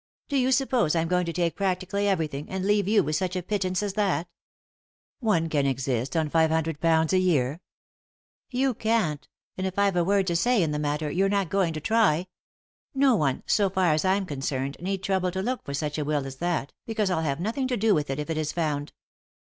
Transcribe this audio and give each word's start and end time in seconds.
"Do 0.29 0.35
you 0.35 0.51
suppose 0.51 0.95
I'm 0.95 1.07
going 1.07 1.27
to 1.27 1.31
take 1.31 1.55
prac 1.55 1.79
tically 1.79 2.05
everything, 2.07 2.49
and 2.49 2.65
leave 2.65 2.87
you 2.87 3.03
with 3.03 3.15
such 3.15 3.35
a 3.35 3.43
pittance 3.43 3.83
as 3.83 3.93
that?" 3.93 4.27
"One 5.19 5.47
can 5.47 5.67
exist 5.67 6.17
on 6.17 6.27
.£500 6.31 7.13
a 7.13 7.19
year."" 7.19 7.61
You 8.63 8.73
can't, 8.73 9.27
and, 9.59 9.67
if 9.67 9.77
I've 9.77 9.95
a 9.95 10.03
word 10.03 10.25
to 10.25 10.35
say 10.35 10.63
in 10.63 10.71
the 10.71 10.79
matter, 10.79 11.11
you're 11.11 11.29
not 11.29 11.49
going 11.51 11.73
to 11.73 11.79
try. 11.79 12.25
No 12.95 13.15
one, 13.15 13.43
so 13.45 13.69
for 13.69 13.83
as 13.83 14.03
I'm 14.03 14.25
concerned, 14.25 14.77
need 14.79 15.03
trouble 15.03 15.29
to 15.29 15.41
look 15.43 15.63
for 15.63 15.75
such 15.75 15.99
a 15.99 16.03
will 16.03 16.25
as 16.25 16.37
that, 16.37 16.73
because 16.87 17.11
I'll 17.11 17.21
have 17.21 17.39
nothing 17.39 17.67
to 17.67 17.77
do 17.77 17.93
with 17.93 18.09
it 18.09 18.17
if 18.17 18.31
it 18.31 18.39
is 18.39 18.51
found." 18.51 18.93